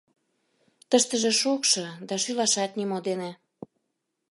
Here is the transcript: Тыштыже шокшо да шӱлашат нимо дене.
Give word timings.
Тыштыже 0.89 1.31
шокшо 1.41 1.85
да 2.07 2.15
шӱлашат 2.23 2.71
нимо 2.79 2.97
дене. 3.07 3.31